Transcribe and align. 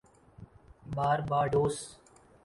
Barbados 0.95 1.77